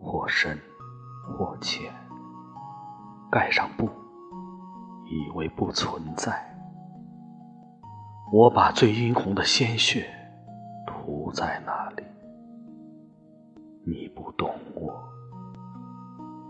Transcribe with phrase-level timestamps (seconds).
[0.00, 0.58] 或深
[1.26, 1.92] 或浅，
[3.30, 3.90] 盖上布，
[5.06, 6.32] 以为不存在。
[8.32, 10.08] 我把最殷红的鲜血
[10.86, 12.02] 涂在那里，
[13.86, 14.92] 你不懂我，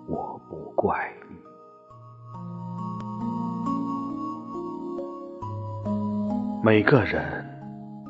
[0.08, 1.36] 我不怪你。
[6.64, 7.44] 每个人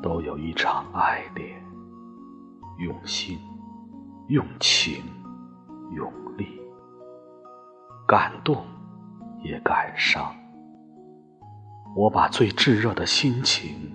[0.01, 1.57] 都有一场爱恋。
[2.79, 3.37] 用心，
[4.29, 5.03] 用情，
[5.95, 6.61] 用力，
[8.07, 8.65] 感动
[9.43, 10.35] 也感伤。
[11.95, 13.91] 我把最炙热的心情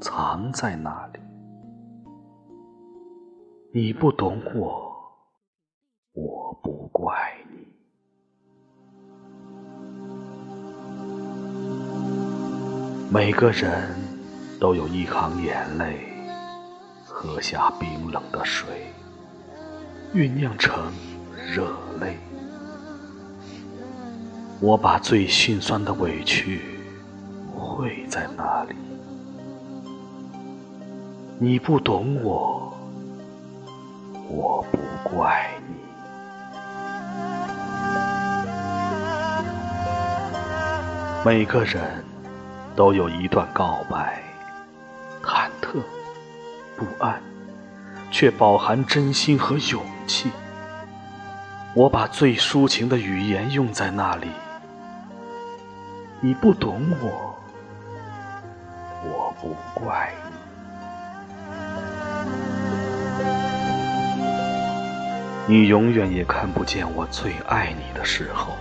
[0.00, 1.20] 藏在那里。
[3.72, 4.94] 你不懂我，
[6.12, 7.14] 我不怪
[7.50, 7.66] 你。
[13.12, 13.94] 每个人
[14.60, 16.12] 都有一行眼泪。
[17.08, 18.92] 喝下冰冷的水，
[20.14, 20.92] 酝酿成
[21.46, 21.64] 热
[22.00, 22.18] 泪。
[24.60, 26.60] 我把最心酸的委屈
[27.54, 28.74] 汇在那里。
[31.38, 32.72] 你不懂我，
[34.28, 35.74] 我不怪你。
[41.24, 42.02] 每个人
[42.74, 44.22] 都有一段告白，
[45.22, 45.80] 忐忑。
[46.76, 47.22] 不安，
[48.10, 50.30] 却饱含真心和勇气。
[51.76, 54.28] 我把最抒情的语言用在那里。
[56.22, 57.38] 你不懂我，
[59.04, 60.10] 我不怪
[65.46, 65.54] 你。
[65.54, 68.54] 你永远也看不见我最爱你的时候，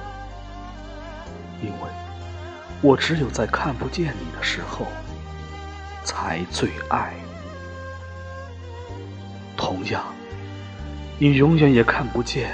[1.62, 1.78] 因为
[2.81, 4.88] 我只有在看不见你的时候，
[6.04, 7.14] 才最爱。
[9.56, 10.04] 同样，
[11.18, 12.54] 你永远也看不见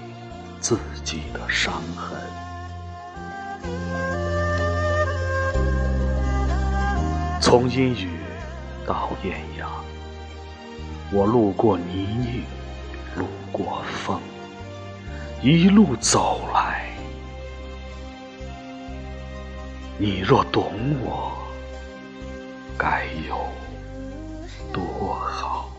[0.61, 2.21] 自己的伤痕，
[7.41, 8.19] 从阴雨
[8.85, 9.67] 到艳阳，
[11.11, 12.05] 我路过泥
[13.15, 14.21] 泞，路过风，
[15.41, 16.91] 一路走来。
[19.97, 21.31] 你若懂我，
[22.77, 23.35] 该有
[24.71, 25.70] 多好。